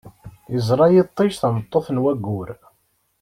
Yeẓra 0.53 0.85
yiṭij 0.93 1.31
tameṭṭut 1.37 1.87
n 1.91 2.01
waggur. 2.03 2.49